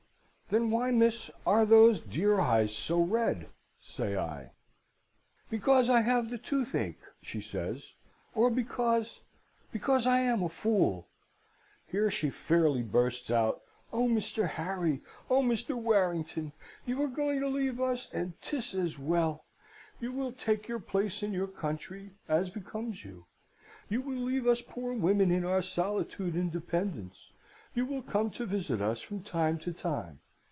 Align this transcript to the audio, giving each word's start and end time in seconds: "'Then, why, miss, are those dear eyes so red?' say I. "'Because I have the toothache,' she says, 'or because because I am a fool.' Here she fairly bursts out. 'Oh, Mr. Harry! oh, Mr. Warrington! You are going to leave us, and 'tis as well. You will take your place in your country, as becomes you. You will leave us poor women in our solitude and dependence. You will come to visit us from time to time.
"'Then, 0.51 0.69
why, 0.69 0.91
miss, 0.91 1.31
are 1.47 1.65
those 1.65 2.01
dear 2.01 2.37
eyes 2.41 2.75
so 2.75 2.99
red?' 2.99 3.47
say 3.79 4.17
I. 4.17 4.51
"'Because 5.49 5.87
I 5.89 6.01
have 6.01 6.29
the 6.29 6.37
toothache,' 6.37 6.99
she 7.21 7.39
says, 7.39 7.93
'or 8.35 8.49
because 8.49 9.21
because 9.71 10.05
I 10.05 10.19
am 10.19 10.43
a 10.43 10.49
fool.' 10.49 11.07
Here 11.87 12.11
she 12.11 12.29
fairly 12.29 12.81
bursts 12.83 13.31
out. 13.31 13.61
'Oh, 13.93 14.09
Mr. 14.09 14.49
Harry! 14.49 14.99
oh, 15.29 15.41
Mr. 15.41 15.73
Warrington! 15.77 16.51
You 16.85 17.01
are 17.01 17.07
going 17.07 17.39
to 17.39 17.47
leave 17.47 17.79
us, 17.79 18.09
and 18.11 18.33
'tis 18.41 18.75
as 18.75 18.99
well. 18.99 19.45
You 20.01 20.11
will 20.11 20.33
take 20.33 20.67
your 20.67 20.79
place 20.81 21.23
in 21.23 21.31
your 21.31 21.47
country, 21.47 22.11
as 22.27 22.49
becomes 22.49 23.05
you. 23.05 23.25
You 23.87 24.01
will 24.01 24.17
leave 24.21 24.45
us 24.47 24.61
poor 24.61 24.93
women 24.93 25.31
in 25.31 25.45
our 25.45 25.61
solitude 25.61 26.33
and 26.33 26.51
dependence. 26.51 27.31
You 27.73 27.85
will 27.85 28.01
come 28.03 28.29
to 28.31 28.45
visit 28.45 28.81
us 28.81 28.99
from 28.99 29.21
time 29.23 29.57
to 29.59 29.71
time. 29.71 30.19